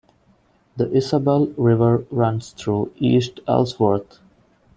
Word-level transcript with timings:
The 0.77 0.91
Isabelle 0.91 1.49
River 1.57 2.03
runs 2.09 2.53
through 2.53 2.91
East 2.97 3.39
Ellsworth. 3.47 4.17